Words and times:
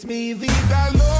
It's 0.00 0.06
mi 0.06 0.32
vida 0.32 1.19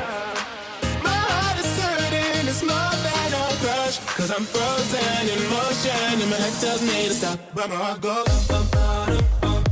Cause 4.31 4.39
I'm 4.39 4.45
frozen 4.45 5.27
in 5.27 5.49
motion, 5.49 6.21
and 6.21 6.29
my 6.29 6.37
head 6.37 6.53
tells 6.61 6.81
me 6.81 7.07
to 7.09 7.13
stop, 7.13 7.37
but 7.53 7.69
my 7.69 7.75
heart 7.75 7.99
goes. 7.99 8.47
bum, 8.47 8.65
bum, 8.71 8.95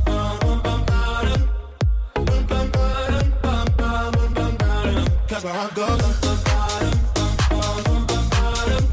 bum, 0.04 0.60
bum, 0.60 0.84
bum, 0.84 0.84
bum, 0.84 0.84
bum, 0.84 2.44
bum, 2.44 2.70
bum, 2.70 3.30
bum, 3.40 3.66
bum, 3.78 4.12
bum, 4.12 4.34
bum, 4.34 4.56
bum, 4.58 5.06
Cause 5.28 5.44
my 5.44 5.50
heart 5.50 5.74
goes. 5.74 5.88
bum, 5.88 6.36
bum, 6.44 8.06
bum, 8.06 8.28
bum, 8.28 8.84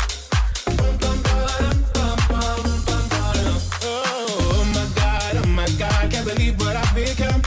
bum, 0.77 0.95
bum, 0.99 1.19
bum, 1.19 1.57
Oh 3.83 4.63
my 4.73 4.85
god, 4.95 5.35
oh 5.35 5.47
my 5.47 5.67
god, 5.77 6.11
can't 6.11 6.25
believe 6.25 6.57
what 6.61 6.77
I've 6.77 6.95
become. 6.95 7.41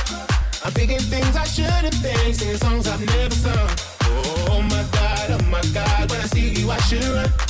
I'm 0.62 0.72
thinking 0.72 0.98
things 0.98 1.36
I 1.36 1.44
shouldn't 1.44 1.94
think, 1.94 2.34
singing 2.34 2.58
songs 2.58 2.86
I've 2.86 3.00
never 3.00 3.34
sung. 3.34 3.70
Oh 4.02 4.60
my 4.60 4.84
god, 4.92 5.30
oh 5.30 5.44
my 5.46 5.62
god, 5.72 6.10
when 6.10 6.20
I 6.20 6.26
see 6.26 6.50
you 6.50 6.70
I 6.70 6.76
should 6.80 7.02
run. 7.04 7.49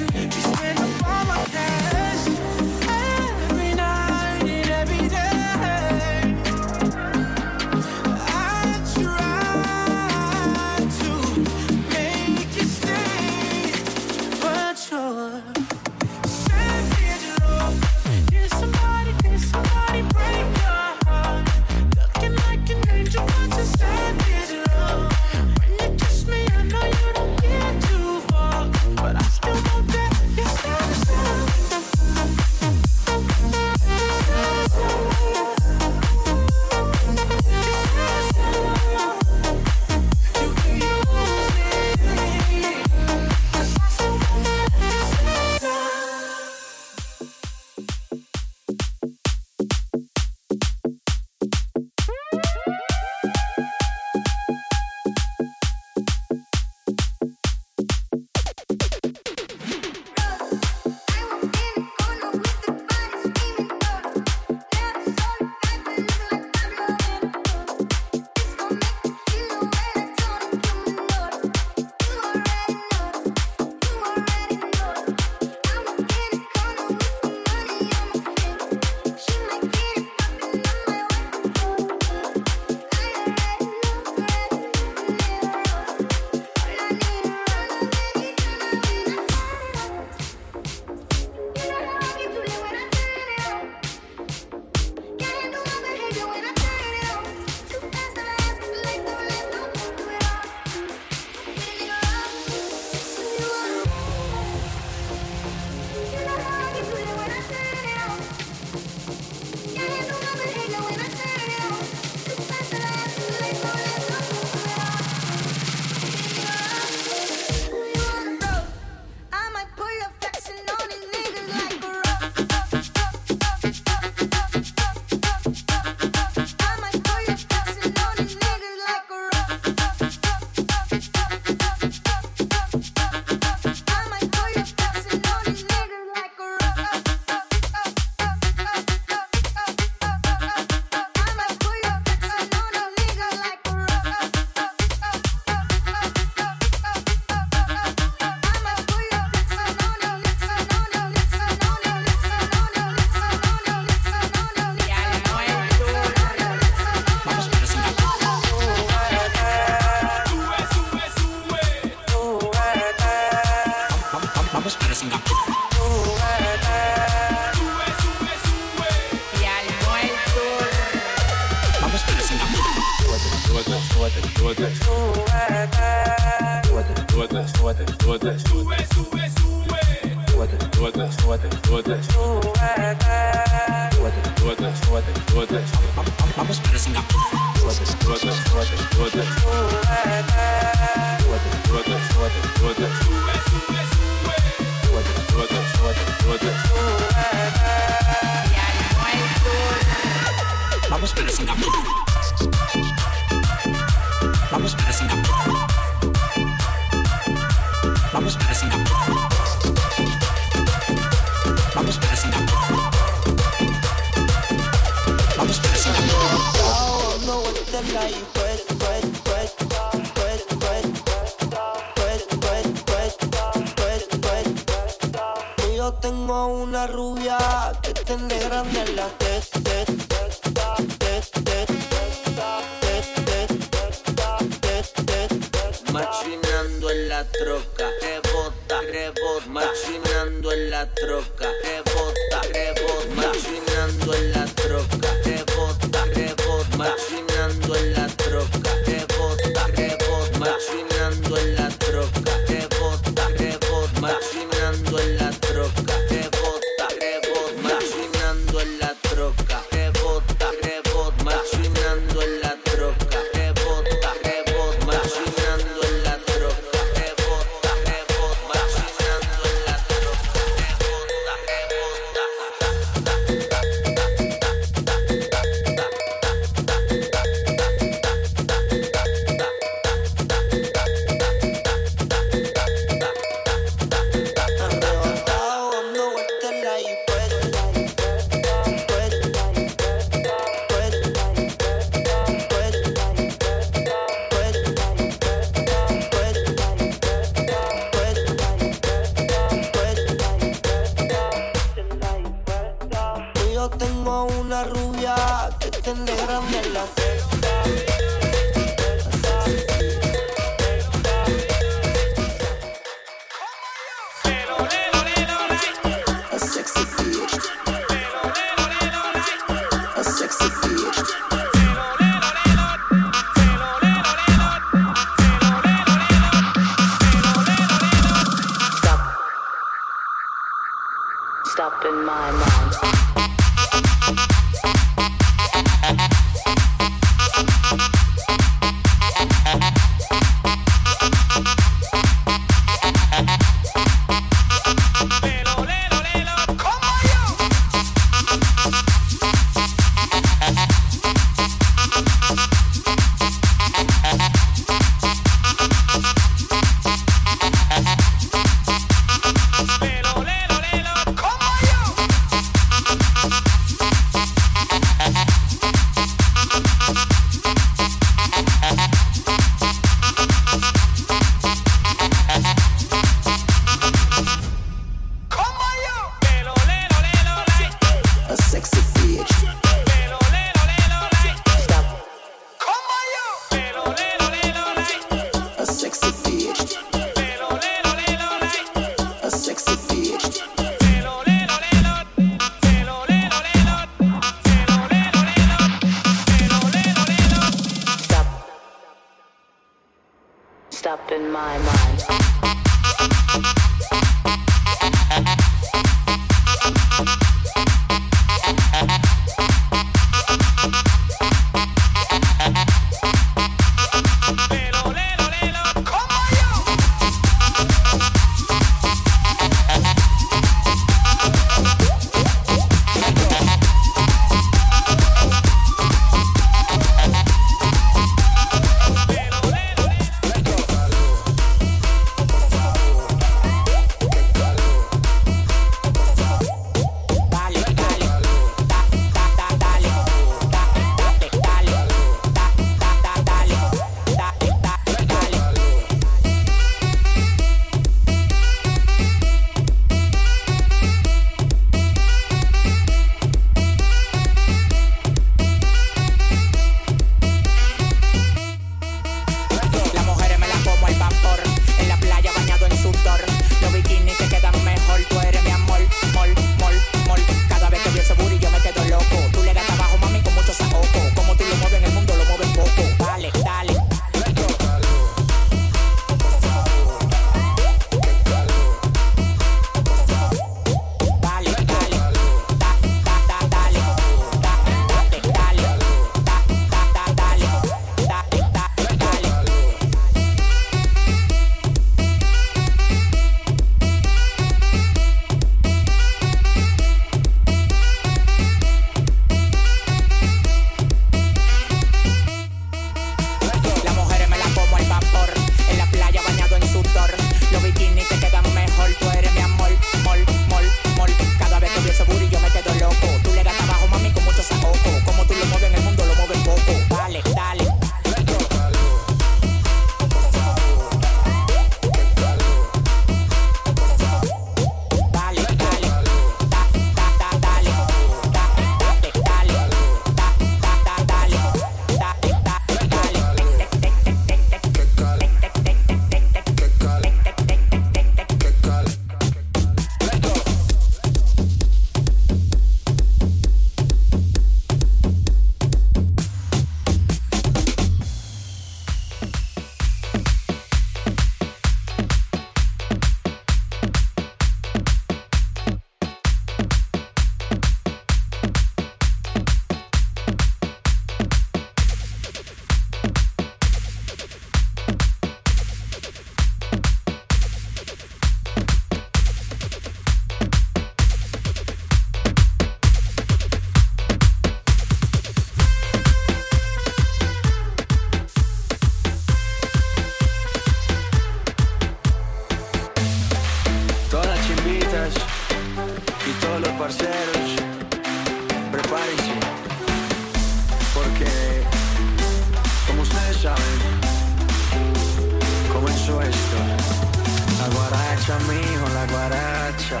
guaracha, 598.28 598.38
mijo, 598.52 598.88
la 598.88 599.06
guaracha. 599.06 600.00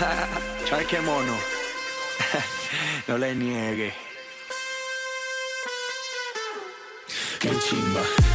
¿Sabes 0.68 0.86
qué 0.86 1.00
mono? 1.00 1.34
no 3.06 3.18
le 3.18 3.34
niegue. 3.34 3.94
Qué 7.38 7.50
chimba. 7.58 8.29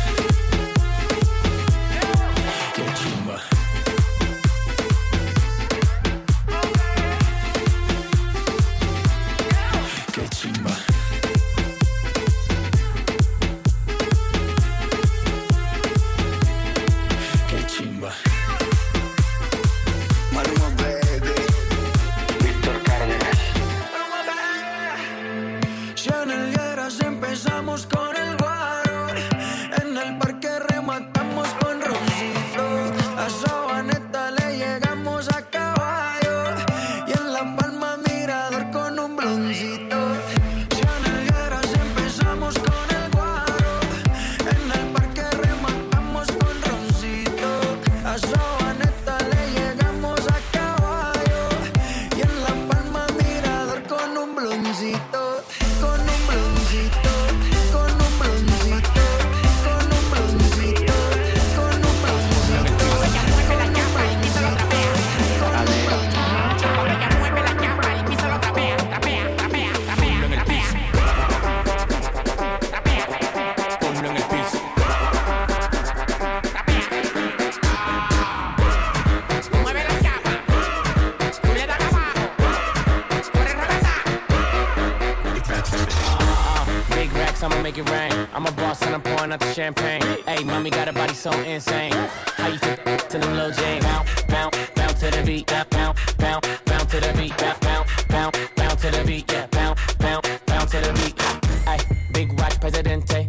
I'ma 87.46 87.62
make 87.62 87.78
it 87.78 87.88
rain. 87.92 88.12
I'm 88.34 88.48
a 88.48 88.52
boss 88.54 88.82
and 88.82 88.96
I'm 88.96 89.04
pouring 89.04 89.32
out 89.32 89.40
the 89.40 89.54
champagne. 89.54 90.02
Hey, 90.26 90.44
mommy 90.44 90.72
got 90.72 90.88
a 90.88 90.94
body 90.94 91.14
so 91.14 91.32
insane. 91.44 91.92
How 91.92 92.48
you 92.48 92.58
fit 92.58 93.08
to 93.12 93.20
them 93.20 93.36
little 93.36 93.52
Jane? 93.52 93.84
Bounce, 93.84 94.24
bounce, 94.24 94.58
bounce 94.76 95.00
to 95.02 95.12
the 95.12 95.24
beat. 95.24 95.46
Bounce, 95.70 96.14
bounce, 96.16 96.48
bounce 96.66 96.92
to 96.92 97.00
the 97.00 97.14
beat. 97.16 97.38
Bounce, 97.38 98.06
bounce, 98.08 98.38
bounce 98.56 98.82
to 98.82 98.90
the 98.90 99.04
beat. 99.06 99.32
Yeah, 99.32 99.46
bounce, 99.52 99.80
bounce, 100.00 100.28
bounce 100.48 100.72
to 100.72 100.80
the 100.80 100.94
beat. 100.94 101.22
Hey, 101.68 101.78
big 102.14 102.40
watch, 102.40 102.60
presidente. 102.60 103.25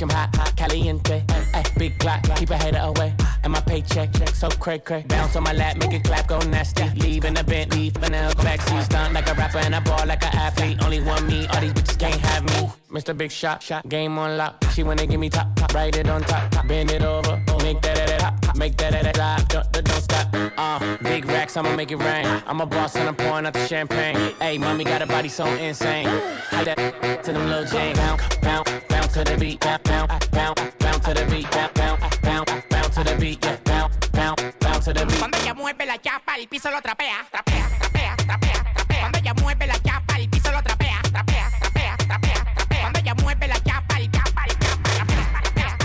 Hey, 0.00 0.06
bitch, 0.06 0.10
I'm 0.10 0.16
hot, 0.16 0.36
hot, 0.36 0.56
caliente. 0.56 1.24
Hey, 1.52 1.62
big 1.76 1.98
clock, 1.98 2.22
keep 2.36 2.50
a 2.50 2.56
hater 2.56 2.78
away. 2.78 3.14
And 3.42 3.52
my 3.52 3.60
paycheck, 3.60 4.14
so 4.28 4.48
cray 4.48 4.78
cray. 4.78 5.04
Bounce 5.06 5.36
on 5.36 5.42
my 5.42 5.52
lap, 5.52 5.76
make 5.76 5.92
it 5.92 6.04
clap, 6.04 6.26
go 6.26 6.38
nasty. 6.38 6.88
Leave 6.96 7.24
in 7.24 7.34
the 7.34 7.44
Bentley, 7.44 7.88
in 7.88 7.92
the 7.92 8.34
backseat. 8.38 8.84
Stunt 8.84 9.12
like 9.12 9.28
a 9.28 9.34
rapper 9.34 9.58
and 9.58 9.74
I 9.74 9.80
ball 9.80 10.06
like 10.06 10.22
an 10.22 10.34
athlete. 10.34 10.82
Only 10.82 11.02
one 11.02 11.26
me, 11.26 11.46
all 11.48 11.60
these 11.60 11.72
bitches 11.72 11.98
can't 11.98 12.20
have 12.20 12.44
me. 12.44 12.70
Mr. 12.90 13.16
Big 13.16 13.30
Shot, 13.30 13.62
shot, 13.62 13.88
game 13.88 14.18
on 14.18 14.36
lock. 14.36 14.64
She 14.72 14.82
wanna 14.82 15.06
give 15.06 15.20
me 15.20 15.28
top, 15.28 15.54
top, 15.56 15.74
write 15.74 15.96
it 15.96 16.08
on 16.08 16.22
top, 16.22 16.50
top. 16.50 16.66
bend 16.66 16.90
it 16.90 17.02
over, 17.02 17.36
make 17.62 17.80
that 17.82 17.96
that 17.96 18.08
that 18.08 18.42
top, 18.42 18.56
make 18.56 18.76
that 18.78 18.92
that 18.92 19.14
that 19.14 19.48
don't, 19.48 19.72
don't, 19.72 20.02
stop. 20.02 20.28
Uh, 20.56 20.96
big 21.02 21.26
racks, 21.26 21.56
I'ma 21.56 21.76
make 21.76 21.90
it 21.90 21.96
rain. 21.96 22.26
I'm 22.46 22.60
a 22.60 22.66
boss 22.66 22.96
and 22.96 23.08
I'm 23.08 23.16
pouring 23.16 23.46
out 23.46 23.52
the 23.52 23.66
champagne. 23.66 24.34
Hey, 24.40 24.56
mommy 24.56 24.84
got 24.84 25.02
a 25.02 25.06
body 25.06 25.28
so 25.28 25.46
insane. 25.46 26.06
How 26.48 26.64
that 26.64 27.22
to 27.24 27.32
them 27.32 27.48
little 27.48 27.64
Jane, 27.64 27.96
bounce, 27.96 28.36
bounce, 28.36 28.70
bounce 29.10 29.24
to 29.24 29.32
the 29.32 29.38
beat, 29.38 29.60
bounce, 29.60 29.82
bounce, 29.82 30.28
bounce, 30.28 30.60
bounce 30.78 31.04
to 31.04 31.14
the 31.14 31.24
beat, 31.26 31.50
bounce, 31.50 31.72
bounce, 31.74 32.18
bounce, 32.22 32.50
bounce 32.70 32.94
to 32.94 33.04
the 33.04 33.16
beat, 33.18 33.44
yeah, 33.44 33.56
bounce, 33.64 34.08
bounce, 34.10 34.42
bounce 34.60 34.84
to 34.84 34.92
the 34.92 35.06
beat. 35.06 35.18
Cuando 35.18 35.38
ella 35.38 35.54
mueve 35.54 35.86
la 35.86 35.98
chapa, 35.98 36.36
el 36.36 36.46
piso 36.48 36.70
lo 36.70 36.80
trapea, 36.80 37.26
trapea, 37.30 37.68
trapea, 37.80 38.16
trapea, 38.16 38.64
trapea. 38.74 39.00
Cuando 39.00 39.18
ella 39.18 39.34
mueve 39.34 39.66
la 39.66 39.78
chapa, 39.82 40.16
el 40.16 40.28
piso 40.28 40.52
lo 40.52 40.62
trapea, 40.62 41.00
trapea, 41.10 41.50
trapea, 41.60 41.96
trapea, 41.96 42.44
trapea. 42.54 42.80
Cuando 42.82 42.98
ella 43.00 43.14
mueve 43.14 43.48
la 43.48 43.60
chapa, 43.62 43.98
el 43.98 44.10
chapa, 44.10 44.44
el 44.44 44.58
chapa, 44.58 45.42
trapea. 45.42 45.76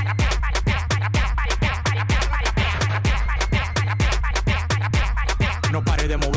No 5.72 5.84
pare 5.84 6.08
de 6.08 6.18
mover 6.18 6.35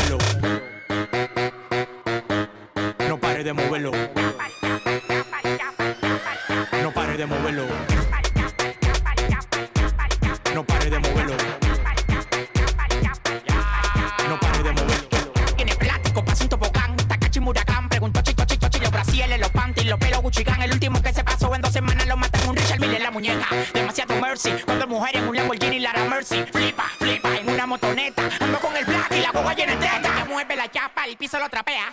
demasiado 23.20 24.14
mercy, 24.20 24.50
cuando 24.64 24.87
mujer 24.87 25.16
en 25.16 25.28
un 25.28 25.35
Lamborghini 25.35 25.81
Lara 25.81 26.04
Mercy, 26.04 26.44
flipa, 26.52 26.85
flipa, 26.98 27.37
en 27.37 27.50
una 27.50 27.66
motoneta, 27.66 28.28
ando 28.38 28.61
con 28.61 28.76
el 28.76 28.85
black 28.85 29.11
y 29.11 29.20
la 29.20 29.33
boba 29.33 29.54
llena 29.54 29.74
de 29.74 29.87
teta, 29.87 30.24
mueve 30.28 30.54
la 30.54 30.70
chapa, 30.70 31.04
el 31.04 31.16
piso 31.16 31.38
lo 31.40 31.48
trapea, 31.48 31.92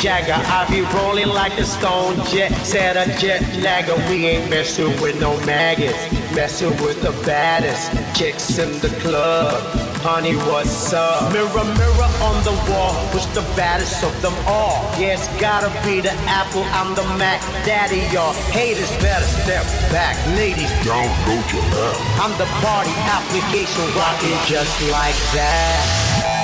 Jagger. 0.00 0.32
I 0.32 0.64
be 0.70 0.80
rolling 0.96 1.28
like 1.28 1.58
a 1.58 1.64
stone 1.64 2.16
jet, 2.32 2.48
set 2.64 2.96
a 2.96 3.04
jet 3.20 3.42
lagger. 3.60 3.96
We 4.08 4.28
ain't 4.28 4.48
messing 4.48 4.98
with 5.02 5.20
no 5.20 5.38
maggots, 5.44 6.00
messing 6.34 6.70
with 6.80 7.02
the 7.02 7.12
baddest 7.26 7.92
chicks 8.16 8.56
in 8.58 8.72
the 8.80 8.88
club. 9.00 9.60
Honey, 10.00 10.36
what's 10.48 10.94
up? 10.94 11.30
Mirror, 11.34 11.68
mirror 11.76 12.10
on 12.24 12.40
the 12.48 12.56
wall, 12.72 12.96
who's 13.12 13.26
the 13.36 13.44
baddest 13.52 14.02
of 14.02 14.16
them 14.22 14.32
all? 14.46 14.88
Yes, 14.96 15.28
gotta 15.38 15.68
be 15.84 16.00
the 16.00 16.12
Apple, 16.24 16.64
I'm 16.72 16.94
the 16.94 17.04
Mac. 17.20 17.42
Daddy, 17.68 18.00
y'all 18.08 18.32
haters 18.56 18.90
better 19.04 19.28
step 19.44 19.68
back. 19.92 20.16
Ladies, 20.32 20.72
don't 20.80 21.12
go 21.28 21.36
to 21.36 21.60
her. 21.76 21.92
I'm 22.24 22.32
the 22.40 22.48
party 22.64 22.96
application, 23.04 23.84
rocking 23.92 24.38
just 24.48 24.80
like 24.88 25.18
that. 25.36 26.40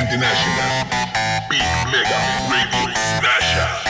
International 0.00 0.97
Big 1.48 1.62
Mega 1.90 2.18
Radio 2.50 2.92
Smasher. 2.94 3.87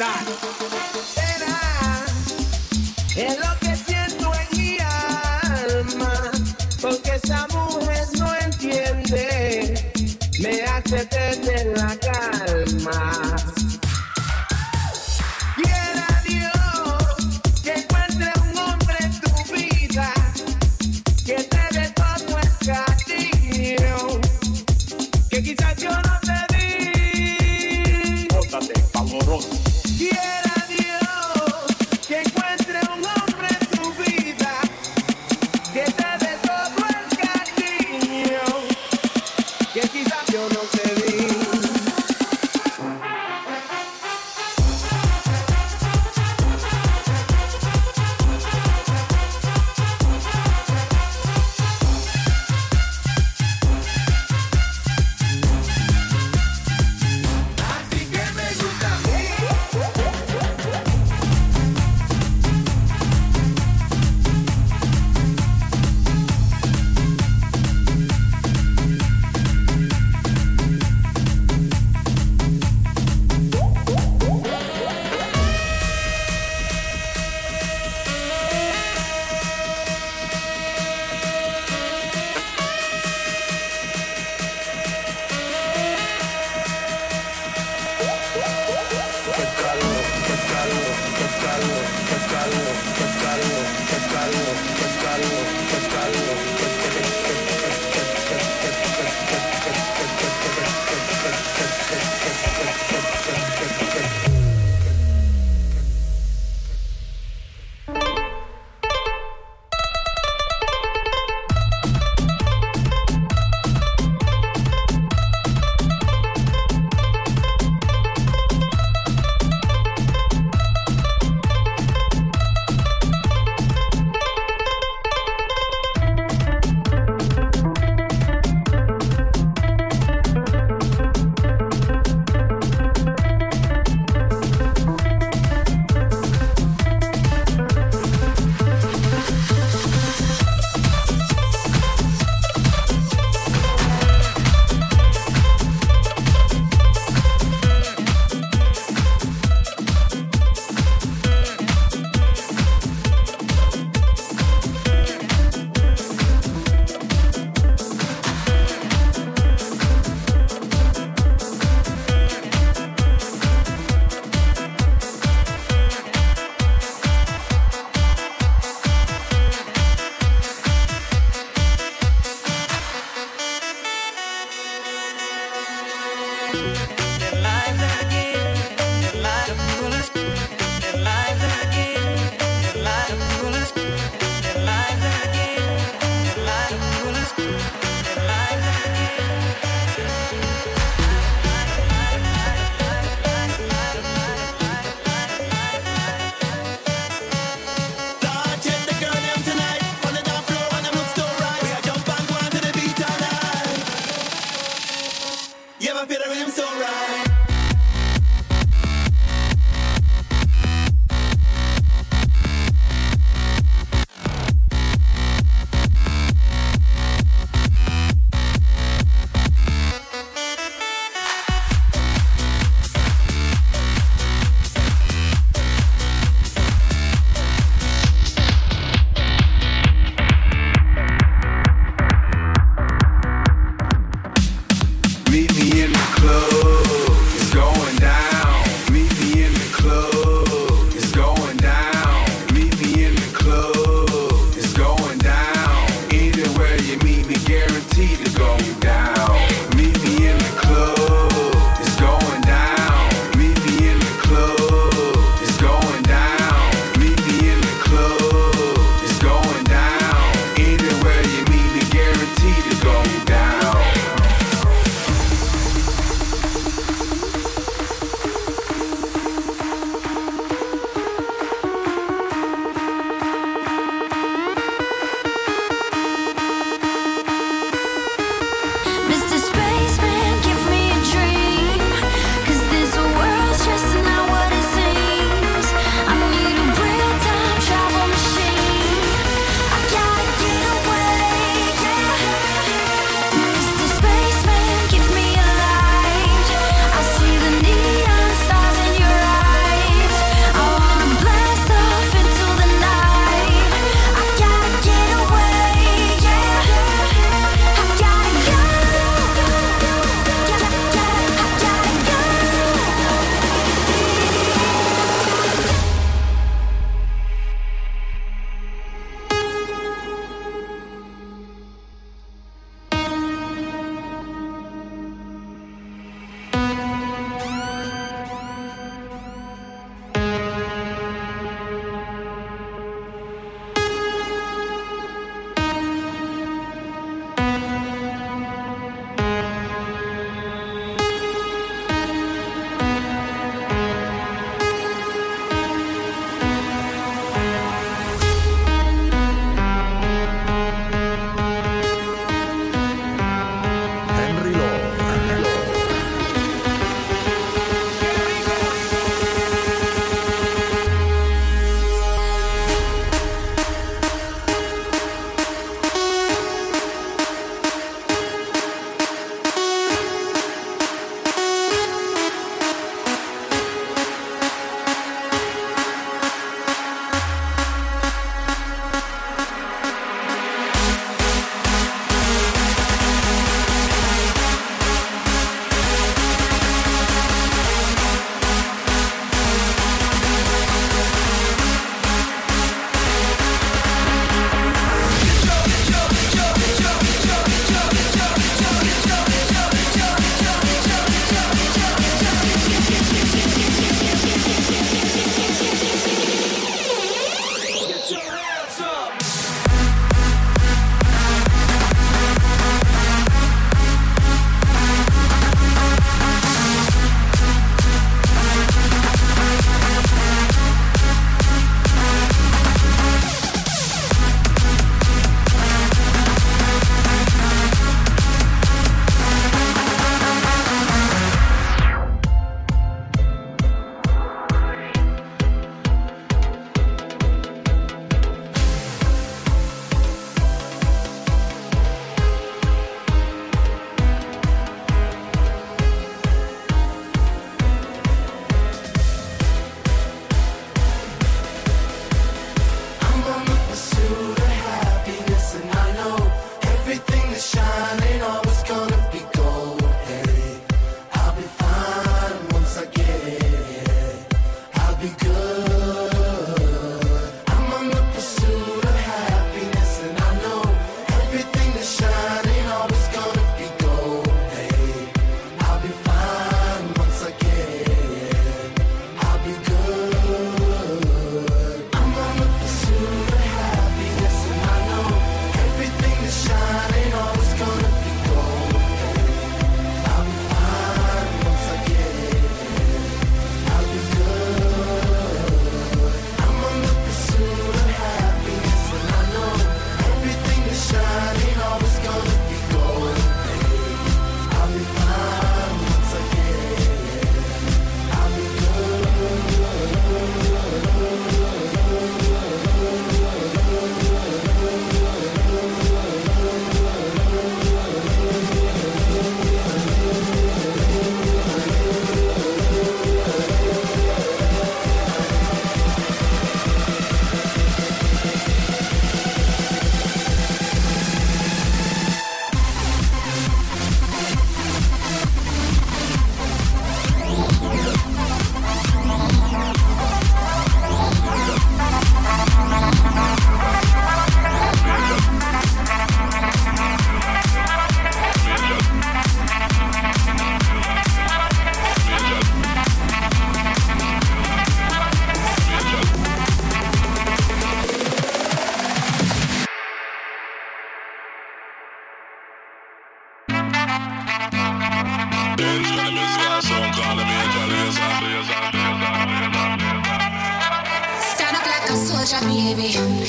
Exato. 0.00 0.79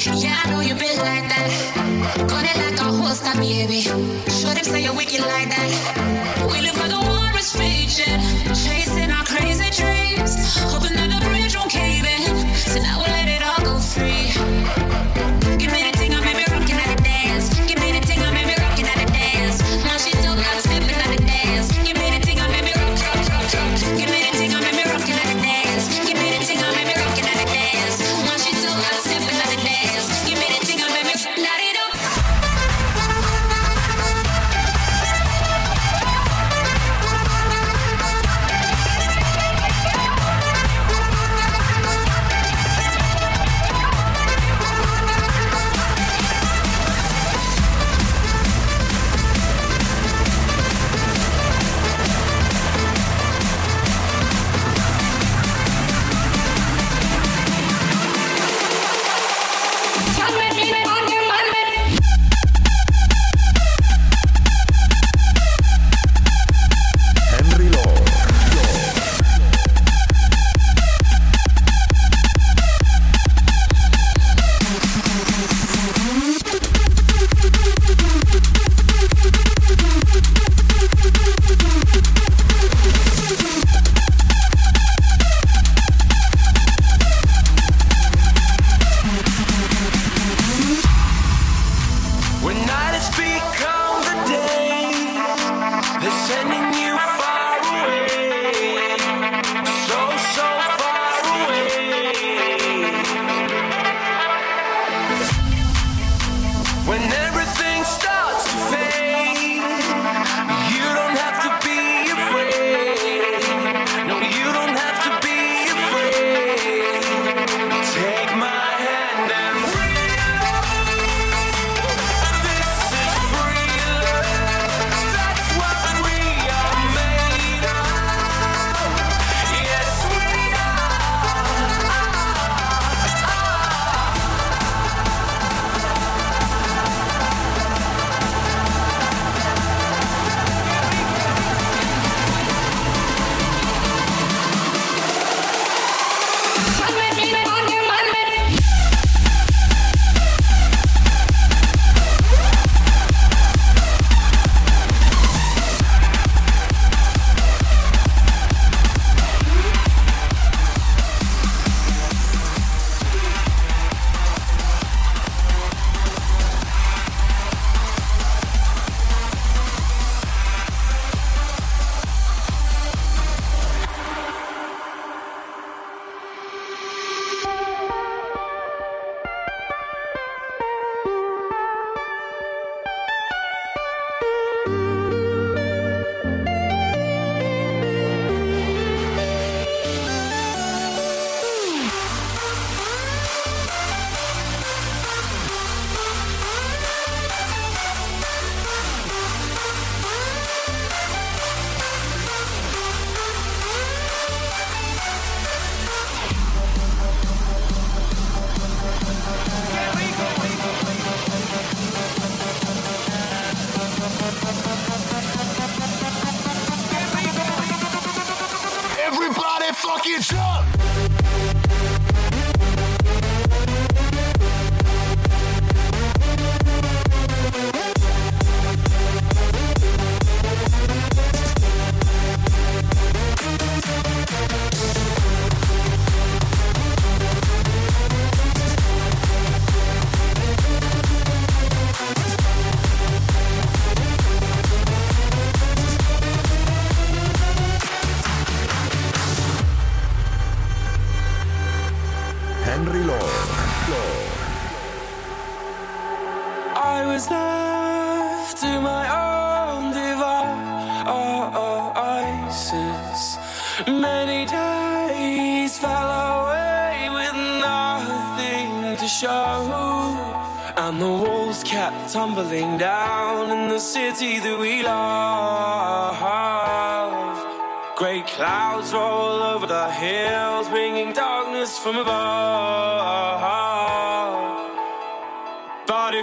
Yeah, 0.04 0.42
I 0.44 0.50
know 0.50 0.62
you 0.62 0.74
been 0.74 0.98
like 0.98 1.30
that. 1.30 2.26
Got 2.28 2.44
it 2.44 2.58
like 2.58 2.80
a 2.80 2.84
holster, 2.84 3.38
baby. 3.40 3.82
Show 3.82 4.52
them 4.52 4.64
say 4.64 4.84
you're 4.84 4.96
wicked 4.96 5.20
like 5.22 5.50
that. 5.50 6.31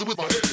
With 0.00 0.16
my 0.16 0.24
head. 0.24 0.51